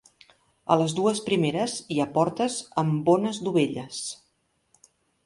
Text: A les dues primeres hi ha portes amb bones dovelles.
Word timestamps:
A 0.75 0.77
les 0.81 0.93
dues 0.99 1.19
primeres 1.27 1.75
hi 1.95 1.99
ha 1.99 2.07
portes 2.15 2.55
amb 2.85 3.05
bones 3.11 3.43
dovelles. 3.49 4.01